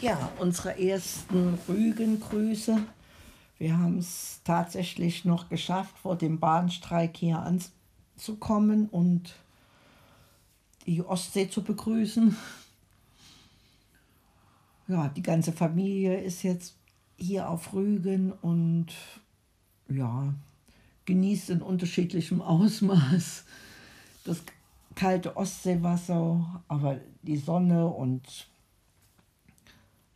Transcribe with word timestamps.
Ja, 0.00 0.32
unsere 0.38 0.80
ersten 0.80 1.58
Rügengrüße. 1.68 2.78
Wir 3.58 3.76
haben 3.76 3.98
es 3.98 4.40
tatsächlich 4.44 5.26
noch 5.26 5.50
geschafft, 5.50 5.98
vor 5.98 6.16
dem 6.16 6.40
Bahnstreik 6.40 7.18
hier 7.18 7.38
anzukommen 7.40 8.88
und 8.88 9.34
die 10.86 11.02
Ostsee 11.02 11.50
zu 11.50 11.62
begrüßen. 11.62 12.34
Ja, 14.88 15.08
die 15.08 15.22
ganze 15.22 15.52
Familie 15.52 16.18
ist 16.18 16.44
jetzt 16.44 16.76
hier 17.18 17.50
auf 17.50 17.74
Rügen 17.74 18.32
und 18.32 18.86
ja, 19.90 20.32
genießt 21.04 21.50
in 21.50 21.60
unterschiedlichem 21.60 22.40
Ausmaß 22.40 23.44
das 24.24 24.42
kalte 24.94 25.36
Ostseewasser, 25.36 26.62
aber 26.68 27.00
die 27.22 27.36
Sonne 27.36 27.86
und 27.86 28.49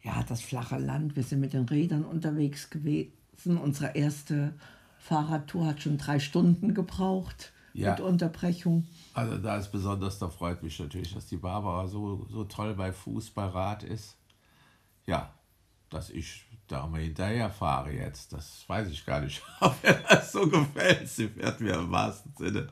ja, 0.05 0.23
das 0.29 0.43
flache 0.43 0.79
Land. 0.79 1.17
Wir 1.17 1.23
sind 1.23 1.41
mit 1.41 1.55
den 1.55 1.65
Rädern 1.65 2.05
unterwegs 2.05 2.71
gewesen. 2.71 3.13
Unsere 3.61 3.97
erste 3.97 4.53
Fahrradtour 4.99 5.67
hat 5.67 5.83
schon 5.83 5.99
drei 5.99 6.21
Stunden 6.21 6.75
gebraucht 6.75 7.53
ja. 7.73 7.91
mit 7.91 8.01
Unterbrechung. 8.01 8.87
Also 9.15 9.39
da 9.39 9.57
ist 9.57 9.73
besonders, 9.73 10.19
da 10.19 10.29
freut 10.29 10.63
mich 10.63 10.79
natürlich, 10.79 11.15
dass 11.15 11.27
die 11.27 11.39
Barbara 11.39 11.89
so, 11.89 12.27
so 12.31 12.45
toll 12.45 12.75
bei 12.75 12.93
Fußballrad 12.93 13.83
ist. 13.83 14.17
Ja, 15.07 15.33
dass 15.89 16.11
ich 16.11 16.47
da 16.69 16.87
mal 16.87 17.01
hinterher 17.01 17.51
fahre 17.51 17.93
jetzt. 17.93 18.33
Das 18.33 18.65
weiß 18.67 18.89
ich 18.91 19.05
gar 19.05 19.21
nicht, 19.21 19.43
ob 19.61 19.83
mir 19.83 19.99
das 20.09 20.33
so 20.33 20.49
gefällt. 20.49 21.09
Sie 21.09 21.29
fährt 21.29 21.61
mir 21.61 21.75
im 21.75 21.91
wahrsten 21.91 22.33
Sinne 22.37 22.69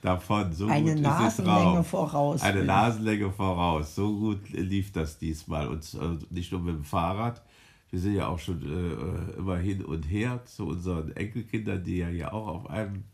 davon. 0.00 0.52
So 0.52 0.66
Eine 0.66 0.96
Nasenlänge 0.96 1.84
voraus. 1.84 2.42
Eine 2.42 2.64
Nasenlänge 2.64 3.30
voraus. 3.30 3.94
So 3.94 4.14
gut 4.14 4.50
lief 4.50 4.92
das 4.92 5.18
diesmal. 5.18 5.68
Und 5.68 5.94
äh, 5.94 6.18
nicht 6.30 6.52
nur 6.52 6.60
mit 6.60 6.74
dem 6.74 6.84
Fahrrad. 6.84 7.42
Wir 7.90 8.00
sind 8.00 8.14
ja 8.14 8.26
auch 8.26 8.38
schon 8.38 8.60
äh, 8.62 9.38
immer 9.38 9.56
hin 9.56 9.84
und 9.84 10.02
her 10.02 10.40
zu 10.46 10.66
unseren 10.66 11.14
Enkelkindern, 11.14 11.84
die 11.84 11.98
ja 11.98 12.08
hier 12.08 12.34
auch 12.34 12.48
auf 12.48 12.70
einem 12.70 13.04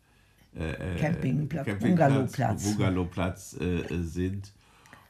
äh, 0.56 0.70
äh 0.70 0.98
Campingplatz, 0.98 1.66
Campingplatz 1.66 2.08
Bungalowplatz, 2.08 2.64
Bungalowplatz 2.64 3.60
äh, 3.60 4.02
sind. 4.02 4.52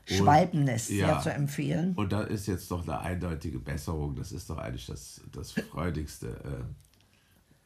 Schwalbennest 0.06 0.90
ja, 0.90 1.06
sehr 1.06 1.20
zu 1.20 1.32
empfehlen. 1.32 1.94
Und 1.94 2.12
da 2.12 2.22
ist 2.22 2.46
jetzt 2.46 2.70
doch 2.70 2.82
eine 2.82 3.00
eindeutige 3.00 3.58
Besserung. 3.58 4.16
Das 4.16 4.32
ist 4.32 4.50
doch 4.50 4.58
eigentlich 4.58 4.86
das, 4.86 5.20
das 5.32 5.52
freudigste 5.52 6.64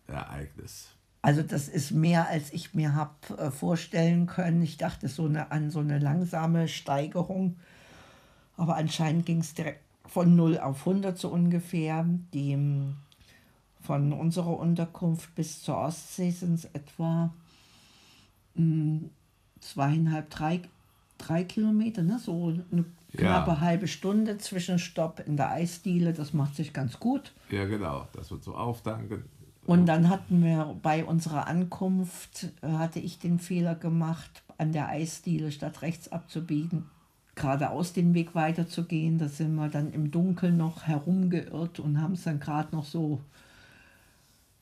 äh, 0.09 0.13
Ereignis. 0.13 0.89
Also 1.23 1.43
das 1.43 1.69
ist 1.69 1.91
mehr, 1.91 2.29
als 2.29 2.53
ich 2.53 2.75
mir 2.75 2.95
habe 2.95 3.39
äh, 3.39 3.51
vorstellen 3.51 4.27
können. 4.27 4.61
Ich 4.63 4.77
dachte 4.77 5.09
so 5.09 5.25
eine, 5.25 5.51
an 5.51 5.71
so 5.71 5.81
eine 5.81 5.99
langsame 5.99 6.69
Steigerung. 6.69 7.57
Aber 8.57 8.77
anscheinend 8.77 9.25
ging 9.25 9.41
es 9.41 9.55
direkt 9.55 9.81
von 10.07 10.37
0 10.37 10.59
auf 10.59 10.81
100 10.81 11.17
so 11.17 11.31
ungefähr. 11.31 12.05
Die, 12.35 12.59
von 13.81 14.13
unserer 14.13 14.59
Unterkunft 14.59 15.35
bis 15.35 15.63
zur 15.63 15.79
Ostsee 15.79 16.31
sind 16.31 16.55
es 16.55 16.65
etwa 16.67 17.33
mh, 18.55 18.63
hm, 18.63 19.11
zweieinhalb, 19.61 20.31
drei 20.31 20.61
drei 21.19 21.45
Kilometer, 21.45 22.03
ne? 22.03 22.19
so 22.19 22.55
eine 22.71 22.85
knappe 23.17 23.51
ja. 23.53 23.61
halbe 23.61 23.89
Stunde 23.89 24.39
Zwischenstopp 24.39 25.23
in 25.27 25.37
der 25.37 25.51
Eisdiele, 25.51 26.13
das 26.13 26.33
macht 26.33 26.57
sich 26.57 26.73
ganz 26.73 26.99
gut. 26.99 27.33
Ja, 27.51 27.65
genau, 27.65 28.09
das 28.13 28.31
wird 28.31 28.43
so 28.43 28.55
aufdanken. 28.55 29.25
Und 29.67 29.87
dann 29.87 30.11
hatten 30.11 30.43
wir 30.43 30.77
bei 30.83 31.05
unserer 31.05 31.47
Ankunft, 31.47 32.51
äh, 32.61 32.69
hatte 32.69 32.99
ich 33.01 33.19
den 33.19 33.39
Fehler 33.39 33.75
gemacht, 33.75 34.43
an 34.59 34.73
der 34.73 34.89
Eisdiele 34.89 35.51
statt 35.53 35.83
rechts 35.83 36.13
abzubiegen, 36.13 36.85
geradeaus 37.35 37.93
den 37.93 38.15
Weg 38.15 38.35
weiterzugehen. 38.35 39.19
Da 39.19 39.29
sind 39.29 39.55
wir 39.55 39.69
dann 39.69 39.93
im 39.93 40.11
Dunkeln 40.11 40.57
noch 40.57 40.83
herumgeirrt 40.83 41.81
und 41.81 42.01
haben 42.01 42.13
es 42.13 42.25
dann 42.25 42.41
gerade 42.41 42.77
noch 42.77 42.85
so, 42.85 43.21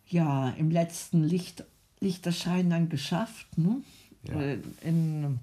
ja, 0.06 0.50
im 0.50 0.70
letzten 0.70 1.24
Licht, 1.24 1.64
Lichterschein 2.00 2.70
dann 2.70 2.88
geschafft. 2.88 3.58
Ne? 3.58 3.82
Ja. 4.28 4.40
Äh, 4.40 4.58
in 4.82 5.40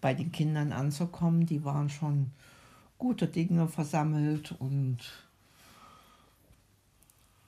bei 0.00 0.14
den 0.14 0.32
Kindern 0.32 0.72
anzukommen. 0.72 1.46
Die 1.46 1.64
waren 1.64 1.90
schon 1.90 2.32
gute 2.98 3.26
Dinge 3.26 3.68
versammelt 3.68 4.52
und 4.58 4.98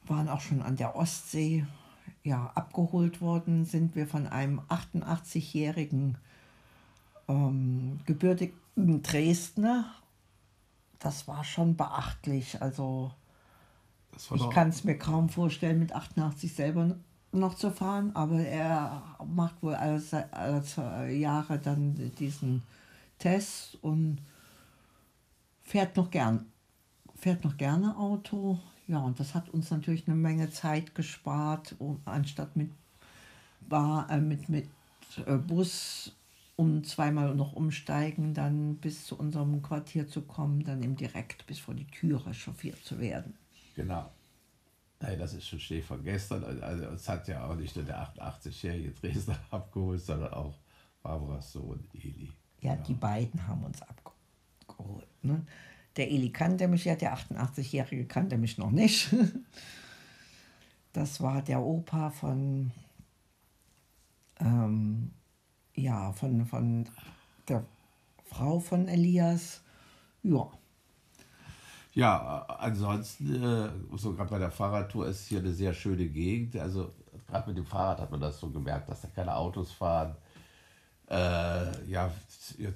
waren 0.07 0.29
auch 0.29 0.41
schon 0.41 0.63
an 0.63 0.77
der 0.77 0.97
Ostsee. 0.97 1.67
Ja, 2.23 2.53
abgeholt 2.55 3.21
worden 3.21 3.65
sind 3.65 3.95
wir 3.95 4.07
von 4.07 4.27
einem 4.27 4.61
88-jährigen 4.69 6.19
ähm, 7.29 8.01
gebürtigen 8.05 9.03
Dresdner. 9.03 9.95
Das 10.99 11.27
war 11.29 11.45
schon 11.45 11.77
beachtlich. 11.77 12.61
Also 12.61 13.13
ich 14.35 14.51
kann 14.51 14.69
es 14.69 14.85
mir 14.85 14.99
kaum 14.99 15.29
vorstellen, 15.29 15.79
mit 15.79 15.95
88 15.95 16.53
selber 16.53 16.97
noch 17.33 17.55
zu 17.55 17.71
fahren, 17.71 18.11
aber 18.15 18.41
er 18.41 19.03
macht 19.27 19.63
wohl 19.63 19.75
alle, 19.75 20.03
alle 20.33 20.63
zwei 20.63 21.13
Jahre 21.13 21.59
dann 21.59 21.95
diesen 22.19 22.63
Test 23.19 23.79
und 23.83 24.19
fährt 25.63 25.97
noch 25.97 26.11
gern, 26.11 26.47
fährt 27.17 27.45
noch 27.45 27.57
gerne 27.57 27.97
Auto. 27.97 28.59
Ja, 28.89 28.99
und 28.99 29.21
das 29.21 29.35
hat 29.35 29.49
uns 29.51 29.71
natürlich 29.71 30.09
eine 30.09 30.17
Menge 30.17 30.51
Zeit 30.51 30.95
gespart, 30.95 31.77
um, 31.79 32.01
anstatt 32.05 32.57
mit, 32.57 32.71
Bar, 33.61 34.11
äh, 34.11 34.21
mit, 34.21 34.49
mit 34.49 34.69
äh, 35.27 35.37
Bus 35.37 36.13
um 36.61 36.85
zweimal 36.85 37.35
noch 37.35 37.55
umsteigen, 37.55 38.35
dann 38.35 38.77
bis 38.77 39.07
zu 39.07 39.17
unserem 39.19 39.63
Quartier 39.63 40.07
zu 40.07 40.21
kommen, 40.21 40.63
dann 40.63 40.83
eben 40.83 40.95
direkt 40.95 41.47
bis 41.47 41.59
vor 41.59 41.73
die 41.73 41.87
Türe 41.87 42.35
chauffiert 42.35 42.85
zu 42.85 43.01
werden. 43.01 43.33
Genau. 43.77 44.11
Nein, 45.01 45.19
das 45.19 45.33
ist 45.33 45.49
schon 45.49 45.61
Schnee 45.61 45.81
von 45.81 46.05
gestern. 46.05 46.45
Also 46.63 46.85
es 46.85 47.09
hat 47.09 47.27
ja 47.27 47.47
auch 47.47 47.55
nicht 47.55 47.75
nur 47.75 47.87
der 47.87 48.07
88-jährige 48.15 48.91
Dresdner 48.91 49.39
abgeholt, 49.51 50.01
sondern 50.03 50.33
auch 50.35 50.55
Barbaras 51.03 51.53
Sohn 51.53 51.89
Eli. 51.95 52.31
Ja, 52.61 52.75
ja, 52.75 52.77
die 52.77 52.95
beiden 52.95 53.47
haben 53.47 53.65
uns 53.65 53.81
abgeholt. 53.81 55.09
Ne? 55.23 55.47
Der 55.97 56.11
Eli 56.11 56.31
kannte 56.31 56.69
mich 56.69 56.85
ja, 56.85 56.97
der 56.97 57.17
88-jährige 57.17 58.07
kannte 58.07 58.37
mich 58.39 58.59
noch 58.59 58.71
nicht. 58.71 59.15
Das 60.93 61.21
war 61.21 61.41
der 61.41 61.61
Opa 61.61 62.11
von, 62.11 62.73
ähm, 64.41 65.13
ja, 65.77 66.13
von, 66.13 66.45
von 66.47 66.89
der 67.47 67.65
Frau 68.25 68.59
von 68.59 68.89
Elias. 68.89 69.63
Ja, 70.25 70.51
ja, 71.93 72.47
ansonsten, 72.59 73.43
äh, 73.43 73.69
so 73.97 74.13
gerade 74.13 74.31
bei 74.31 74.39
der 74.39 74.51
Fahrradtour 74.51 75.07
ist 75.07 75.27
hier 75.27 75.41
eine 75.41 75.53
sehr 75.53 75.75
schöne 75.75 76.07
Gegend. 76.07 76.57
Also 76.57 76.93
gerade 77.29 77.49
mit 77.49 77.59
dem 77.59 77.67
Fahrrad 77.67 78.01
hat 78.01 78.11
man 78.11 78.21
das 78.21 78.39
so 78.39 78.49
gemerkt, 78.49 78.89
dass 78.89 79.01
da 79.01 79.09
keine 79.09 79.35
Autos 79.35 79.73
fahren. 79.73 80.15
Äh, 81.09 81.91
ja, 81.91 82.11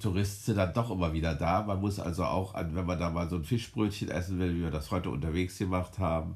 Touristen 0.01 0.45
sind 0.47 0.57
dann 0.57 0.73
doch 0.73 0.91
immer 0.91 1.13
wieder 1.13 1.37
da. 1.37 1.63
Man 1.63 1.81
muss 1.81 2.01
also 2.01 2.25
auch, 2.25 2.55
an, 2.55 2.75
wenn 2.75 2.87
man 2.87 2.99
da 2.99 3.11
mal 3.11 3.29
so 3.29 3.37
ein 3.37 3.45
Fischbrötchen 3.45 4.11
essen 4.11 4.41
will, 4.41 4.57
wie 4.57 4.63
wir 4.63 4.73
das 4.73 4.91
heute 4.91 5.11
unterwegs 5.11 5.59
gemacht 5.59 6.01
haben, 6.01 6.35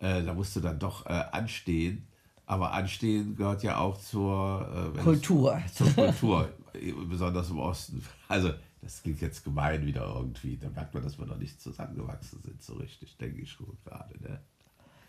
äh, 0.00 0.22
da 0.22 0.34
musst 0.34 0.54
du 0.56 0.60
dann 0.60 0.78
doch 0.78 1.06
äh, 1.06 1.24
anstehen. 1.32 2.06
Aber 2.46 2.72
anstehen 2.72 3.36
gehört 3.36 3.62
ja 3.62 3.78
auch 3.78 3.96
zur 3.96 4.92
äh, 4.94 4.98
Kultur. 4.98 5.58
Es, 5.64 5.74
zur 5.76 5.86
Kultur, 5.88 6.48
besonders 7.08 7.48
im 7.48 7.58
Osten. 7.58 8.04
Also 8.28 8.50
das 8.84 9.02
klingt 9.02 9.20
jetzt 9.20 9.42
gemein 9.44 9.84
wieder 9.86 10.06
irgendwie. 10.14 10.56
Da 10.56 10.68
merkt 10.68 10.94
man, 10.94 11.02
dass 11.02 11.18
wir 11.18 11.26
noch 11.26 11.38
nicht 11.38 11.60
zusammengewachsen 11.60 12.40
sind, 12.42 12.62
so 12.62 12.74
richtig, 12.74 13.16
denke 13.16 13.40
ich 13.40 13.50
schon 13.50 13.76
gerade. 13.84 14.14
Ne? 14.22 14.40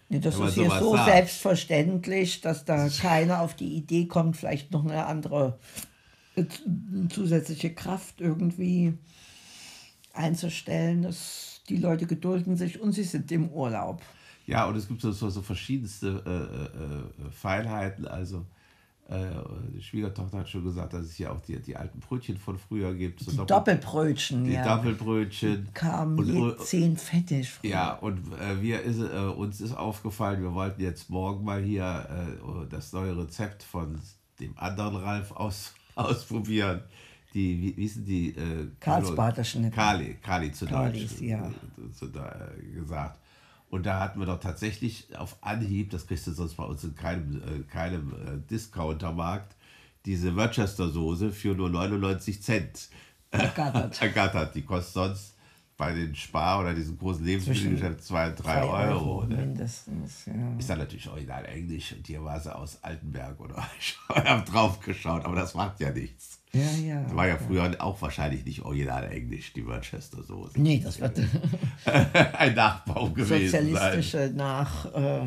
Nee, 0.09 0.19
das 0.19 0.39
ist 0.39 0.53
hier 0.53 0.69
so 0.69 0.95
sagt. 0.95 1.09
selbstverständlich, 1.09 2.41
dass 2.41 2.65
da 2.65 2.89
keiner 2.89 3.41
auf 3.41 3.55
die 3.55 3.75
Idee 3.75 4.07
kommt, 4.07 4.37
vielleicht 4.37 4.71
noch 4.71 4.85
eine 4.85 5.05
andere 5.05 5.59
eine 6.35 6.47
äh, 6.47 7.07
zusätzliche 7.09 7.73
Kraft 7.73 8.21
irgendwie 8.21 8.97
einzustellen. 10.13 11.03
Das, 11.03 11.61
die 11.69 11.77
Leute 11.77 12.05
gedulden 12.05 12.55
sich 12.55 12.79
und 12.79 12.93
sie 12.93 13.03
sind 13.03 13.31
im 13.31 13.49
Urlaub. 13.49 14.01
Ja, 14.45 14.65
und 14.65 14.75
es 14.75 14.87
gibt 14.87 15.01
so, 15.01 15.11
so, 15.11 15.41
verschiedenste 15.41 16.23
äh, 16.25 17.23
äh, 17.23 17.27
äh 17.27 17.31
Feinheiten. 17.31 18.07
Also 18.07 18.45
die 19.07 19.83
Schwiegertochter 19.83 20.39
hat 20.39 20.49
schon 20.49 20.63
gesagt, 20.63 20.93
dass 20.93 21.05
es 21.05 21.13
hier 21.13 21.31
auch 21.31 21.39
die, 21.41 21.59
die 21.59 21.75
alten 21.75 21.99
Brötchen 21.99 22.37
von 22.37 22.57
früher 22.57 22.91
gibt. 22.95 23.19
So 23.19 23.31
die 23.31 23.37
Doppel 23.37 23.75
Doppelbrötchen, 23.75 24.45
die 24.45 24.53
ja. 24.53 24.75
Doppelbrötchen. 24.75 25.65
Die 25.65 25.73
kamen 25.73 26.17
und, 26.17 26.59
zehn 26.61 26.97
fettig. 26.97 27.51
Früher. 27.51 27.69
Ja, 27.69 27.93
und 27.93 28.33
äh, 28.33 28.61
wir 28.61 28.81
ist, 28.81 28.99
äh, 28.99 29.03
uns 29.03 29.61
ist 29.61 29.77
aufgefallen, 29.77 30.41
wir 30.41 30.53
wollten 30.53 30.81
jetzt 30.81 31.11
morgen 31.11 31.45
mal 31.45 31.61
hier 31.61 32.07
äh, 32.09 32.67
das 32.69 32.93
neue 32.93 33.15
Rezept 33.15 33.61
von 33.61 33.99
dem 34.39 34.57
anderen 34.57 34.95
Ralf 34.95 35.31
aus, 35.31 35.75
ausprobieren. 35.95 36.81
Die, 37.35 37.61
wie, 37.61 37.77
wie 37.77 37.87
sind 37.87 38.07
die? 38.07 38.29
Äh, 38.29 38.69
Karlsbader 38.79 39.43
Schnitte. 39.43 39.75
Kali, 39.75 40.15
Kali 40.15 40.51
zu 40.51 40.65
Deutsch 40.65 41.19
ja. 41.19 41.51
zu, 41.93 42.05
äh, 42.05 42.73
gesagt. 42.73 43.19
Und 43.69 43.85
da 43.85 43.99
hatten 43.99 44.19
wir 44.19 44.25
doch 44.25 44.39
tatsächlich 44.39 45.15
auf 45.17 45.37
Anhieb, 45.41 45.89
das 45.89 46.07
kriegst 46.07 46.27
du 46.27 46.31
sonst 46.31 46.55
bei 46.55 46.63
uns 46.63 46.83
in 46.83 46.95
keinem, 46.95 47.41
äh, 47.41 47.63
keinem 47.71 48.13
äh, 48.13 48.49
Discountermarkt, 48.49 49.55
diese 50.05 50.35
Worcester-Soße 50.35 51.31
für 51.31 51.55
nur 51.55 51.69
99 51.69 52.41
Cent 52.41 52.89
ergattert. 53.31 54.01
ergattert. 54.01 54.55
Die 54.55 54.63
kostet 54.63 54.93
sonst 54.93 55.34
bei 55.77 55.93
den 55.93 56.15
Spar- 56.15 56.61
oder 56.61 56.73
diesen 56.73 56.97
großen 56.97 57.25
Lebensmittelgeschäften 57.25 57.99
2, 57.99 58.29
3 58.31 58.63
Euro. 58.63 59.25
ne? 59.25 59.35
mindestens. 59.35 60.25
Ja. 60.25 60.57
Ist 60.57 60.69
dann 60.69 60.79
natürlich 60.79 61.09
original 61.09 61.45
Englisch 61.45 61.91
und 61.93 62.07
hier 62.07 62.23
war 62.23 62.39
sie 62.39 62.55
aus 62.55 62.81
Altenberg 62.81 63.39
oder 63.39 63.57
ich 63.79 63.97
habe 64.09 64.49
drauf 64.49 64.79
geschaut, 64.79 65.25
aber 65.25 65.35
das 65.35 65.53
macht 65.53 65.79
ja 65.81 65.91
nichts. 65.91 66.39
Ja, 66.53 66.71
ja. 66.81 67.03
Das 67.03 67.15
war 67.15 67.27
ja 67.27 67.37
früher 67.37 67.75
auch 67.79 68.01
wahrscheinlich 68.01 68.45
nicht 68.45 68.61
original 68.61 69.03
Englisch, 69.11 69.51
die 69.51 69.61
Manchester 69.63 70.23
Soße. 70.23 70.61
Nee, 70.61 70.79
das 70.81 71.01
wird 71.01 71.19
Ein 72.37 72.55
Nachbau 72.55 73.09
gewesen 73.09 73.49
sein. 73.49 73.65
sozialistische 73.65 74.31
nach, 74.33 74.85
äh, 74.93 75.21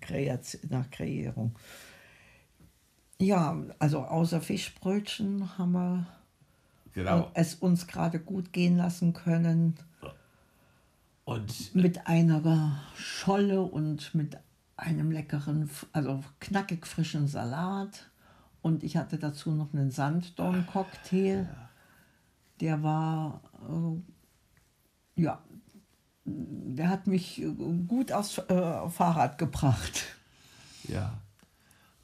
Kreation, 0.00 0.62
nach 0.70 0.90
Kreierung. 0.90 1.54
Ja, 3.20 3.56
also 3.78 4.00
außer 4.00 4.40
Fischbrötchen 4.40 5.56
haben 5.58 5.72
wir 5.72 6.06
Genau. 6.98 7.30
es 7.34 7.54
uns 7.54 7.86
gerade 7.86 8.18
gut 8.18 8.52
gehen 8.52 8.76
lassen 8.76 9.12
können 9.12 9.76
Und 11.24 11.72
mit 11.76 12.08
einer 12.08 12.80
Scholle 12.96 13.62
und 13.62 14.16
mit 14.16 14.36
einem 14.76 15.12
leckeren, 15.12 15.70
also 15.92 16.24
knackig 16.40 16.88
frischen 16.88 17.28
Salat. 17.28 18.10
Und 18.62 18.82
ich 18.82 18.96
hatte 18.96 19.16
dazu 19.16 19.52
noch 19.52 19.72
einen 19.72 19.92
Sanddorn-Cocktail. 19.92 21.46
Der 22.60 22.82
war, 22.82 23.42
äh, 23.68 25.22
ja, 25.22 25.40
der 26.24 26.88
hat 26.88 27.06
mich 27.06 27.40
äh, 27.40 27.54
gut 27.86 28.10
aufs 28.10 28.38
äh, 28.38 28.88
Fahrrad 28.90 29.38
gebracht. 29.38 30.02
ja. 30.88 31.12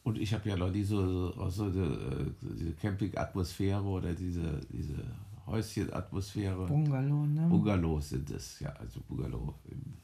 Und 0.05 0.19
ich 0.19 0.33
habe 0.35 0.49
ja 0.49 0.56
noch 0.56 0.71
nie 0.71 0.83
so, 0.85 1.33
auch 1.39 1.51
so 1.51 1.65
eine, 1.65 1.83
äh, 1.83 2.27
diese 2.43 2.73
Camping-Atmosphäre 2.75 3.83
oder 3.83 4.12
diese, 4.12 4.61
diese 4.71 5.03
Häuschen-Atmosphäre. 5.47 6.67
Bungalow, 6.67 7.27
ne? 7.27 7.47
Bungalows 7.49 8.11
sind 8.11 8.31
es, 8.31 8.61
ja, 8.61 8.69
also 8.79 9.01
Bungalow. 9.09 9.55
Im, 9.71 9.95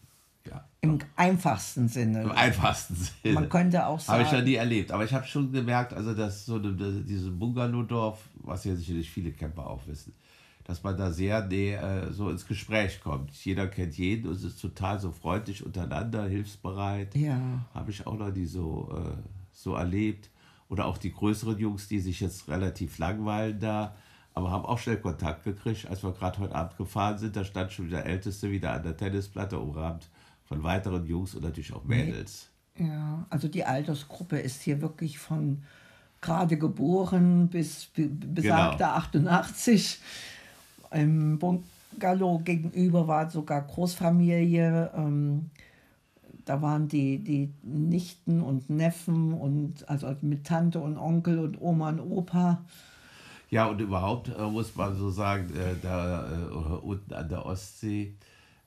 ja, 0.49 0.64
Im 0.81 0.99
einfachsten 1.17 1.87
Sinne. 1.87 2.23
im 2.23 2.32
einfachsten 2.32 2.94
Sinne. 2.94 3.35
Man 3.35 3.49
könnte 3.50 3.87
auch 3.87 4.06
Habe 4.08 4.23
ich 4.23 4.29
noch 4.29 4.32
sagen, 4.38 4.47
nie 4.47 4.55
erlebt. 4.55 4.91
Aber 4.91 5.05
ich 5.05 5.12
habe 5.12 5.26
schon 5.26 5.52
gemerkt, 5.52 5.93
also 5.93 6.14
dass 6.14 6.47
so 6.47 6.55
eine, 6.56 6.73
dieses 7.06 7.31
Bungalow-Dorf, 7.38 8.26
was 8.37 8.64
ja 8.64 8.75
sicherlich 8.75 9.11
viele 9.11 9.32
Camper 9.32 9.67
auch 9.69 9.87
wissen, 9.87 10.14
dass 10.64 10.82
man 10.82 10.97
da 10.97 11.11
sehr 11.11 11.47
näher, 11.47 12.06
äh, 12.08 12.12
so 12.12 12.31
ins 12.31 12.47
Gespräch 12.47 13.00
kommt. 13.02 13.32
Jeder 13.44 13.67
kennt 13.67 13.99
jeden 13.99 14.29
und 14.29 14.37
es 14.37 14.44
ist 14.44 14.61
total 14.62 14.99
so 14.99 15.12
freundlich 15.12 15.64
untereinander, 15.64 16.25
hilfsbereit. 16.26 17.14
ja, 17.17 17.67
Habe 17.75 17.91
ich 17.91 18.06
auch 18.06 18.17
noch 18.17 18.32
nie 18.32 18.47
so, 18.47 18.88
äh, 18.97 19.39
so 19.62 19.74
erlebt. 19.74 20.30
Oder 20.68 20.86
auch 20.86 20.98
die 20.98 21.12
größeren 21.12 21.58
Jungs, 21.58 21.88
die 21.88 21.98
sich 21.98 22.20
jetzt 22.20 22.48
relativ 22.48 22.98
langweilen 22.98 23.58
da, 23.58 23.94
aber 24.34 24.52
haben 24.52 24.64
auch 24.64 24.78
schnell 24.78 24.98
Kontakt 24.98 25.42
gekriegt. 25.42 25.88
Als 25.88 26.04
wir 26.04 26.12
gerade 26.12 26.38
heute 26.38 26.54
Abend 26.54 26.76
gefahren 26.76 27.18
sind, 27.18 27.34
da 27.34 27.44
stand 27.44 27.72
schon 27.72 27.90
der 27.90 28.06
Älteste 28.06 28.50
wieder 28.52 28.72
an 28.72 28.84
der 28.84 28.96
Tennisplatte, 28.96 29.58
umrahmt 29.58 30.08
von 30.44 30.62
weiteren 30.62 31.04
Jungs 31.06 31.34
und 31.34 31.42
natürlich 31.42 31.72
auch 31.72 31.82
Mädels. 31.84 32.48
ja, 32.78 33.26
also 33.30 33.48
die 33.48 33.64
Altersgruppe 33.64 34.38
ist 34.38 34.62
hier 34.62 34.80
wirklich 34.80 35.18
von 35.18 35.62
gerade 36.20 36.56
geboren 36.56 37.48
bis 37.48 37.86
be- 37.86 38.06
besagte 38.08 38.86
88. 38.86 39.98
Im 40.92 41.38
Bungalow 41.38 42.38
gegenüber 42.44 43.08
war 43.08 43.28
sogar 43.30 43.62
Großfamilie. 43.62 44.90
Ähm, 44.94 45.50
da 46.50 46.61
waren 46.62 46.88
die, 46.88 47.23
die 47.23 47.55
Nichten 47.62 48.41
und 48.41 48.69
Neffen 48.70 49.32
und 49.35 49.88
also 49.88 50.12
mit 50.23 50.44
Tante 50.44 50.81
und 50.81 50.99
Onkel 50.99 51.38
und 51.38 51.61
Oma 51.61 51.91
und 51.91 52.00
Opa. 52.00 52.64
Ja, 53.50 53.67
und 53.67 53.81
überhaupt 53.81 54.29
äh, 54.37 54.43
muss 54.50 54.75
man 54.75 54.97
so 54.97 55.11
sagen, 55.11 55.55
äh, 55.55 55.76
da 55.81 56.26
äh, 56.29 56.47
unten 56.82 57.14
an 57.14 57.29
der 57.29 57.47
Ostsee, 57.47 58.17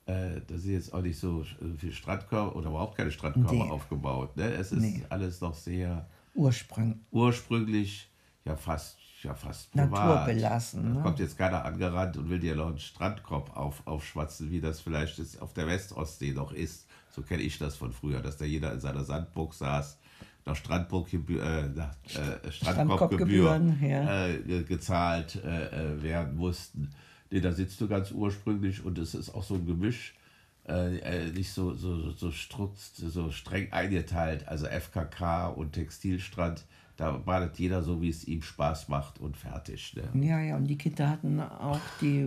äh, 0.06 0.40
da 0.48 0.58
sind 0.58 0.72
jetzt 0.72 0.94
auch 0.94 1.02
nicht 1.02 1.20
so 1.20 1.42
äh, 1.42 1.78
viele 1.78 1.92
Strandkörper 1.92 2.56
oder 2.56 2.70
überhaupt 2.70 2.96
keine 2.96 3.12
Strandkörper 3.12 3.52
Nee. 3.66 3.70
aufgebaut. 3.70 4.38
Ne? 4.38 4.54
Es 4.54 4.72
ist 4.72 4.82
Nee. 4.82 5.04
alles 5.10 5.42
noch 5.42 5.54
sehr 5.54 6.08
Ursprung. 6.36 7.02
ursprünglich, 7.12 8.10
ja 8.46 8.56
fast, 8.56 8.98
ja 9.24 9.34
fast. 9.34 9.74
Naturbelassen, 9.76 10.84
Da 10.84 10.90
ne? 10.96 11.02
kommt 11.04 11.20
jetzt 11.20 11.38
keiner 11.38 11.66
angerannt 11.66 12.18
und 12.18 12.30
will 12.30 12.40
dir 12.40 12.56
noch 12.56 12.68
einen 12.68 12.80
Strandkorb 12.80 13.56
auf, 13.56 13.86
aufschwatzen, 13.86 14.52
wie 14.52 14.62
das 14.62 14.80
vielleicht 14.82 15.18
jetzt 15.18 15.42
auf 15.42 15.54
der 15.54 15.68
Westostsee 15.68 16.32
noch 16.32 16.52
ist. 16.52 16.88
So 17.10 17.22
kenne 17.22 17.44
ich 17.44 17.58
das 17.60 17.76
von 17.76 17.92
früher, 17.94 18.22
dass 18.22 18.38
da 18.38 18.46
jeder 18.46 18.74
in 18.74 18.80
seiner 18.80 19.04
Sandburg 19.04 19.54
saß, 19.54 19.98
nach 20.46 20.56
Strandburggebühr, 20.56 21.44
äh, 21.44 21.70
nach, 21.70 21.94
äh, 22.16 22.52
Strandkorbgebühr 22.52 22.52
Strandkorbgebühren, 22.52 23.80
ja. 23.82 24.28
äh, 24.28 24.40
ge- 24.40 24.64
gezahlt 24.64 25.42
äh, 25.44 25.94
äh, 25.94 26.04
werden 26.04 26.36
mussten. 26.36 26.90
Nee, 27.30 27.40
da 27.42 27.52
sitzt 27.52 27.80
du 27.82 27.88
ganz 27.88 28.12
ursprünglich 28.12 28.84
und 28.84 28.98
es 28.98 29.16
ist 29.16 29.34
auch 29.34 29.44
so 29.44 29.56
ein 29.56 29.66
Gemisch, 29.66 30.16
äh, 30.68 30.98
äh, 30.98 31.32
nicht 31.32 31.52
so, 31.52 31.74
so, 31.74 32.12
so, 32.12 32.32
strutzt, 32.32 32.98
so 32.98 33.32
streng 33.32 33.72
eingeteilt, 33.72 34.48
also 34.48 34.66
FKK 34.68 35.48
und 35.48 35.74
Textilstrand. 35.74 36.64
Da 36.98 37.12
badet 37.12 37.58
jeder 37.58 37.82
so, 37.82 38.02
wie 38.02 38.10
es 38.10 38.28
ihm 38.28 38.42
Spaß 38.42 38.88
macht 38.88 39.20
und 39.20 39.36
fertig. 39.36 39.96
Ne? 39.96 40.28
Ja, 40.28 40.40
ja, 40.40 40.56
und 40.56 40.66
die 40.66 40.78
Kinder 40.78 41.10
hatten 41.10 41.40
auch 41.40 41.80
die, 42.02 42.22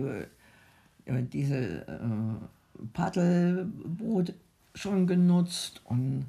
äh, 1.05 1.23
diese 1.23 1.87
äh, 1.87 2.87
Paddelboot 2.93 4.33
schon 4.75 5.07
genutzt. 5.07 5.81
Und 5.85 6.25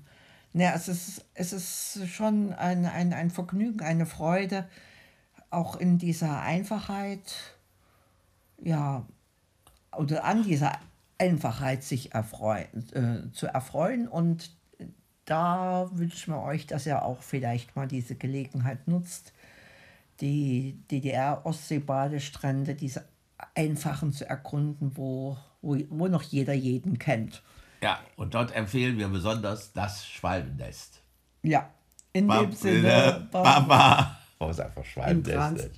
ja, 0.55 0.73
es 0.75 0.89
ist, 0.89 1.25
es 1.35 1.53
ist 1.53 2.09
schon 2.09 2.53
ein, 2.53 2.87
ein, 2.87 3.13
ein 3.13 3.31
Vergnügen, 3.31 3.81
eine 3.81 4.07
Freude, 4.07 4.69
auch 5.51 5.77
in 5.77 5.99
dieser 5.99 6.43
Einfachheit, 6.43 7.35
ja, 8.63 9.05
oder 9.97 10.25
an 10.25 10.43
dieser 10.43 10.79
Einfachheit 11.19 11.83
sich 11.83 12.13
erfreuen, 12.13 12.67
äh, 12.93 13.33
zu 13.33 13.47
erfreuen. 13.47 14.07
Und 14.07 14.51
da 15.29 15.89
wünschen 15.93 16.33
wir 16.35 16.43
euch, 16.43 16.67
dass 16.67 16.87
ihr 16.87 17.03
auch 17.03 17.23
vielleicht 17.23 17.77
mal 17.77 17.87
diese 17.87 18.15
Gelegenheit 18.15 18.87
nutzt, 18.89 19.33
die 20.21 20.79
DDR-Ostseebadestrände, 20.91 22.75
diese 22.75 23.05
einfachen 23.55 24.13
zu 24.13 24.29
erkunden, 24.29 24.93
wo, 24.97 25.37
wo, 25.63 25.77
wo 25.91 26.09
noch 26.09 26.23
jeder 26.23 26.55
jeden 26.55 26.99
kennt. 26.99 27.43
Ja, 27.83 28.01
und 28.17 28.35
dort 28.35 28.55
empfehlen 28.55 28.99
wir 28.99 29.09
besonders 29.09 29.73
das 29.73 30.07
Schwalbennest. 30.07 31.01
Ja, 31.43 31.71
in 32.13 32.25
dem 32.25 32.29
Bam- 32.29 32.53
Sinne, 32.53 33.29
Baba. 33.31 34.19
Oh, 34.41 34.49
ist 34.51 34.61
einfach 34.61 34.83
in 34.83 34.85
Schwalbennest. 34.85 35.71